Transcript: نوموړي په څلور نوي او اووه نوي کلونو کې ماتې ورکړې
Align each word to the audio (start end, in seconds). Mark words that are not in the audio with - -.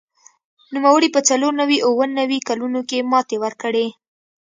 نوموړي 0.73 1.09
په 1.15 1.21
څلور 1.29 1.51
نوي 1.61 1.77
او 1.81 1.85
اووه 1.93 2.05
نوي 2.19 2.39
کلونو 2.47 2.79
کې 2.89 3.07
ماتې 3.11 3.37
ورکړې 3.43 3.87